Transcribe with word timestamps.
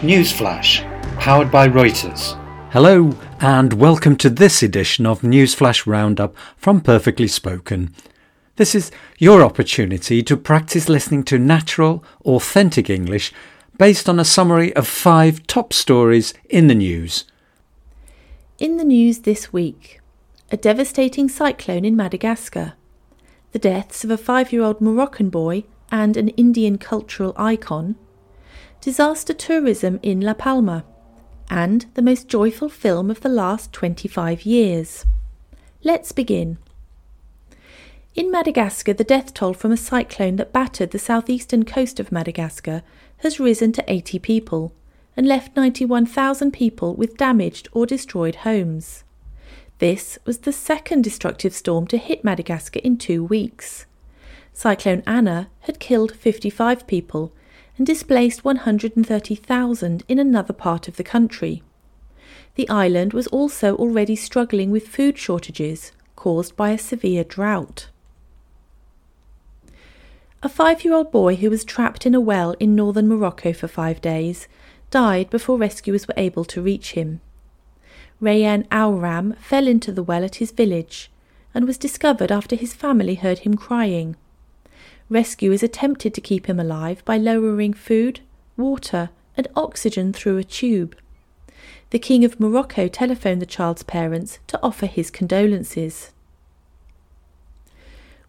Newsflash, 0.00 0.80
powered 1.18 1.50
by 1.50 1.68
Reuters. 1.68 2.32
Hello, 2.72 3.14
and 3.38 3.74
welcome 3.74 4.16
to 4.16 4.30
this 4.30 4.62
edition 4.62 5.04
of 5.04 5.20
Newsflash 5.20 5.86
Roundup 5.86 6.34
from 6.56 6.80
Perfectly 6.80 7.28
Spoken. 7.28 7.94
This 8.56 8.74
is 8.74 8.90
your 9.18 9.42
opportunity 9.42 10.22
to 10.22 10.38
practice 10.38 10.88
listening 10.88 11.22
to 11.24 11.38
natural, 11.38 12.02
authentic 12.24 12.88
English 12.88 13.30
based 13.76 14.08
on 14.08 14.18
a 14.18 14.24
summary 14.24 14.74
of 14.74 14.88
five 14.88 15.46
top 15.46 15.74
stories 15.74 16.32
in 16.48 16.68
the 16.68 16.74
news. 16.74 17.26
In 18.58 18.78
the 18.78 18.84
news 18.84 19.18
this 19.18 19.52
week, 19.52 20.00
a 20.50 20.56
devastating 20.56 21.28
cyclone 21.28 21.84
in 21.84 21.94
Madagascar, 21.94 22.72
the 23.52 23.58
deaths 23.58 24.02
of 24.02 24.10
a 24.10 24.16
five 24.16 24.50
year 24.50 24.62
old 24.62 24.80
Moroccan 24.80 25.28
boy 25.28 25.64
and 25.92 26.16
an 26.16 26.28
Indian 26.30 26.78
cultural 26.78 27.34
icon 27.36 27.96
disaster 28.80 29.34
tourism 29.34 30.00
in 30.02 30.20
La 30.20 30.34
Palma, 30.34 30.84
and 31.50 31.86
the 31.94 32.02
most 32.02 32.28
joyful 32.28 32.68
film 32.68 33.10
of 33.10 33.20
the 33.20 33.28
last 33.28 33.72
25 33.72 34.42
years. 34.42 35.04
Let's 35.82 36.12
begin. 36.12 36.58
In 38.14 38.30
Madagascar, 38.30 38.92
the 38.92 39.04
death 39.04 39.34
toll 39.34 39.54
from 39.54 39.72
a 39.72 39.76
cyclone 39.76 40.36
that 40.36 40.52
battered 40.52 40.90
the 40.90 40.98
southeastern 40.98 41.64
coast 41.64 42.00
of 42.00 42.10
Madagascar 42.10 42.82
has 43.18 43.38
risen 43.38 43.72
to 43.72 43.84
80 43.86 44.18
people 44.18 44.72
and 45.16 45.26
left 45.26 45.56
91,000 45.56 46.50
people 46.52 46.94
with 46.94 47.16
damaged 47.16 47.68
or 47.72 47.86
destroyed 47.86 48.36
homes. 48.36 49.04
This 49.78 50.18
was 50.24 50.38
the 50.38 50.52
second 50.52 51.02
destructive 51.02 51.54
storm 51.54 51.86
to 51.88 51.98
hit 51.98 52.24
Madagascar 52.24 52.80
in 52.80 52.96
two 52.96 53.24
weeks. 53.24 53.86
Cyclone 54.52 55.02
Ana 55.06 55.48
had 55.60 55.78
killed 55.78 56.16
55 56.16 56.86
people 56.86 57.32
and 57.80 57.86
displaced 57.86 58.44
130,000 58.44 60.04
in 60.06 60.18
another 60.18 60.52
part 60.52 60.86
of 60.86 60.98
the 60.98 61.02
country. 61.02 61.62
The 62.56 62.68
island 62.68 63.14
was 63.14 63.26
also 63.28 63.74
already 63.76 64.14
struggling 64.16 64.70
with 64.70 64.86
food 64.86 65.16
shortages 65.16 65.90
caused 66.14 66.54
by 66.56 66.72
a 66.72 66.78
severe 66.78 67.24
drought. 67.24 67.88
A 70.42 70.48
five 70.50 70.84
year 70.84 70.92
old 70.92 71.10
boy 71.10 71.36
who 71.36 71.48
was 71.48 71.64
trapped 71.64 72.04
in 72.04 72.14
a 72.14 72.20
well 72.20 72.54
in 72.60 72.76
northern 72.76 73.08
Morocco 73.08 73.54
for 73.54 73.66
five 73.66 74.02
days 74.02 74.46
died 74.90 75.30
before 75.30 75.56
rescuers 75.56 76.06
were 76.06 76.12
able 76.18 76.44
to 76.44 76.60
reach 76.60 76.92
him. 76.92 77.22
Rayan 78.20 78.66
Auram 78.70 79.32
fell 79.40 79.66
into 79.66 79.90
the 79.90 80.02
well 80.02 80.22
at 80.22 80.34
his 80.34 80.52
village 80.52 81.10
and 81.54 81.66
was 81.66 81.78
discovered 81.78 82.30
after 82.30 82.56
his 82.56 82.74
family 82.74 83.14
heard 83.14 83.38
him 83.38 83.54
crying. 83.54 84.16
Rescuers 85.10 85.64
attempted 85.64 86.14
to 86.14 86.20
keep 86.20 86.46
him 86.46 86.60
alive 86.60 87.04
by 87.04 87.16
lowering 87.16 87.74
food, 87.74 88.20
water, 88.56 89.10
and 89.36 89.48
oxygen 89.56 90.12
through 90.12 90.38
a 90.38 90.44
tube. 90.44 90.96
The 91.90 91.98
King 91.98 92.24
of 92.24 92.38
Morocco 92.38 92.86
telephoned 92.86 93.42
the 93.42 93.46
child's 93.46 93.82
parents 93.82 94.38
to 94.46 94.60
offer 94.62 94.86
his 94.86 95.10
condolences. 95.10 96.12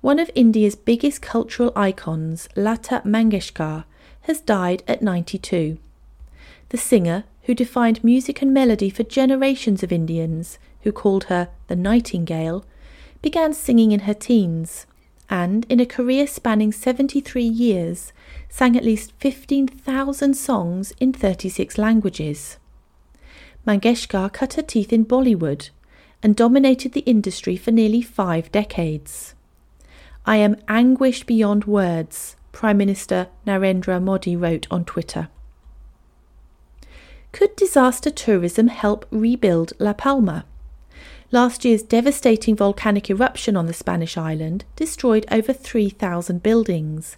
One 0.00 0.18
of 0.18 0.30
India's 0.34 0.74
biggest 0.74 1.20
cultural 1.20 1.70
icons, 1.76 2.48
Lata 2.56 3.02
Mangeshkar, 3.04 3.84
has 4.22 4.40
died 4.40 4.82
at 4.88 5.02
92. 5.02 5.76
The 6.70 6.78
singer, 6.78 7.24
who 7.42 7.54
defined 7.54 8.02
music 8.02 8.40
and 8.40 8.54
melody 8.54 8.88
for 8.88 9.02
generations 9.02 9.82
of 9.82 9.92
Indians, 9.92 10.58
who 10.82 10.92
called 10.92 11.24
her 11.24 11.50
the 11.66 11.76
Nightingale, 11.76 12.64
began 13.20 13.52
singing 13.52 13.92
in 13.92 14.00
her 14.00 14.14
teens 14.14 14.86
and, 15.30 15.64
in 15.68 15.78
a 15.78 15.86
career 15.86 16.26
spanning 16.26 16.72
73 16.72 17.42
years, 17.42 18.12
sang 18.48 18.76
at 18.76 18.84
least 18.84 19.12
15,000 19.18 20.34
songs 20.34 20.92
in 20.98 21.12
36 21.12 21.78
languages. 21.78 22.58
Mangeshkar 23.64 24.32
cut 24.32 24.54
her 24.54 24.62
teeth 24.62 24.92
in 24.92 25.06
Bollywood 25.06 25.70
and 26.22 26.34
dominated 26.34 26.92
the 26.92 27.00
industry 27.00 27.56
for 27.56 27.70
nearly 27.70 28.02
five 28.02 28.50
decades. 28.50 29.34
I 30.26 30.36
am 30.36 30.56
anguished 30.66 31.26
beyond 31.26 31.64
words, 31.64 32.36
Prime 32.52 32.76
Minister 32.76 33.28
Narendra 33.46 34.02
Modi 34.02 34.34
wrote 34.36 34.66
on 34.70 34.84
Twitter. 34.84 35.28
Could 37.32 37.54
disaster 37.54 38.10
tourism 38.10 38.66
help 38.66 39.06
rebuild 39.10 39.72
La 39.78 39.92
Palma? 39.92 40.44
Last 41.32 41.64
year's 41.64 41.82
devastating 41.84 42.56
volcanic 42.56 43.08
eruption 43.08 43.56
on 43.56 43.66
the 43.66 43.72
Spanish 43.72 44.16
island 44.16 44.64
destroyed 44.74 45.26
over 45.30 45.52
3,000 45.52 46.42
buildings 46.42 47.16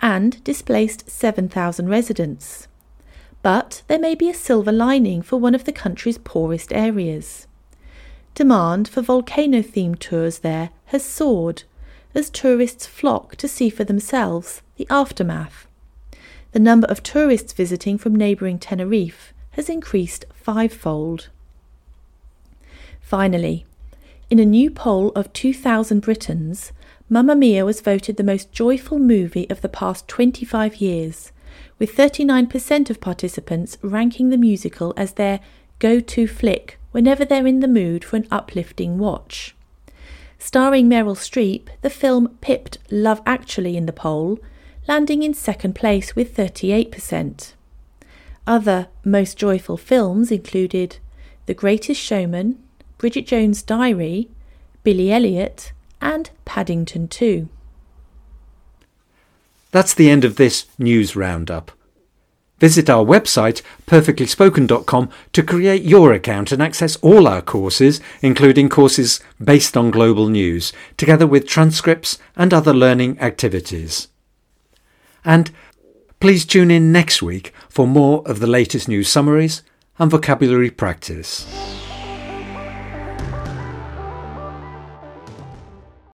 and 0.00 0.42
displaced 0.44 1.08
7,000 1.08 1.88
residents. 1.88 2.68
But 3.40 3.82
there 3.88 3.98
may 3.98 4.14
be 4.14 4.28
a 4.28 4.34
silver 4.34 4.72
lining 4.72 5.22
for 5.22 5.38
one 5.38 5.54
of 5.54 5.64
the 5.64 5.72
country's 5.72 6.18
poorest 6.18 6.74
areas. 6.74 7.46
Demand 8.34 8.86
for 8.86 9.00
volcano 9.00 9.62
themed 9.62 9.98
tours 9.98 10.40
there 10.40 10.68
has 10.86 11.02
soared 11.02 11.62
as 12.14 12.28
tourists 12.28 12.86
flock 12.86 13.34
to 13.36 13.48
see 13.48 13.70
for 13.70 13.84
themselves 13.84 14.60
the 14.76 14.86
aftermath. 14.90 15.66
The 16.52 16.58
number 16.60 16.86
of 16.88 17.02
tourists 17.02 17.54
visiting 17.54 17.96
from 17.96 18.14
neighbouring 18.14 18.58
Tenerife 18.58 19.32
has 19.52 19.70
increased 19.70 20.26
fivefold. 20.34 21.28
Finally, 23.14 23.64
in 24.28 24.40
a 24.40 24.44
new 24.44 24.68
poll 24.68 25.10
of 25.10 25.32
2,000 25.34 26.00
Britons, 26.00 26.72
Mamma 27.08 27.36
Mia 27.36 27.64
was 27.64 27.80
voted 27.80 28.16
the 28.16 28.24
most 28.24 28.50
joyful 28.50 28.98
movie 28.98 29.48
of 29.48 29.60
the 29.60 29.68
past 29.68 30.08
25 30.08 30.78
years, 30.78 31.30
with 31.78 31.94
39% 31.94 32.90
of 32.90 33.00
participants 33.00 33.78
ranking 33.82 34.30
the 34.30 34.36
musical 34.36 34.92
as 34.96 35.12
their 35.12 35.38
go 35.78 36.00
to 36.00 36.26
flick 36.26 36.76
whenever 36.90 37.24
they're 37.24 37.46
in 37.46 37.60
the 37.60 37.68
mood 37.68 38.02
for 38.02 38.16
an 38.16 38.26
uplifting 38.32 38.98
watch. 38.98 39.54
Starring 40.36 40.88
Meryl 40.88 41.14
Streep, 41.14 41.68
the 41.82 41.90
film 41.90 42.36
pipped 42.40 42.78
Love 42.90 43.22
Actually 43.24 43.76
in 43.76 43.86
the 43.86 43.92
poll, 43.92 44.40
landing 44.88 45.22
in 45.22 45.34
second 45.34 45.76
place 45.76 46.16
with 46.16 46.36
38%. 46.36 47.52
Other 48.44 48.88
most 49.04 49.38
joyful 49.38 49.76
films 49.76 50.32
included 50.32 50.96
The 51.46 51.54
Greatest 51.54 52.00
Showman, 52.00 52.58
Bridget 52.98 53.26
Jones' 53.26 53.62
Diary, 53.62 54.28
Billy 54.82 55.12
Elliot, 55.12 55.72
and 56.00 56.30
Paddington 56.44 57.08
2. 57.08 57.48
That's 59.70 59.94
the 59.94 60.08
end 60.08 60.24
of 60.24 60.36
this 60.36 60.66
news 60.78 61.16
roundup. 61.16 61.72
Visit 62.60 62.88
our 62.88 63.04
website, 63.04 63.60
perfectlyspoken.com, 63.86 65.10
to 65.32 65.42
create 65.42 65.82
your 65.82 66.12
account 66.12 66.52
and 66.52 66.62
access 66.62 66.96
all 66.96 67.26
our 67.26 67.42
courses, 67.42 68.00
including 68.22 68.68
courses 68.68 69.20
based 69.42 69.76
on 69.76 69.90
global 69.90 70.28
news, 70.28 70.72
together 70.96 71.26
with 71.26 71.48
transcripts 71.48 72.18
and 72.36 72.54
other 72.54 72.72
learning 72.72 73.18
activities. 73.20 74.08
And 75.24 75.50
please 76.20 76.44
tune 76.44 76.70
in 76.70 76.92
next 76.92 77.22
week 77.22 77.52
for 77.68 77.86
more 77.86 78.22
of 78.26 78.38
the 78.38 78.46
latest 78.46 78.88
news 78.88 79.08
summaries 79.08 79.62
and 79.98 80.10
vocabulary 80.10 80.70
practice. 80.70 81.44